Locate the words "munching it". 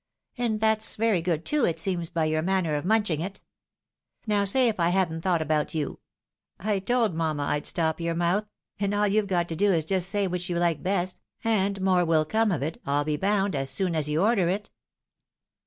2.85-3.39